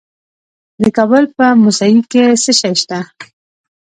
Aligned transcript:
د 0.81 0.83
کابل 0.97 1.23
په 1.35 1.45
موسهي 1.63 1.99
کې 2.11 2.23
څه 2.43 2.51
شی 2.59 2.73
شته؟ 2.81 2.99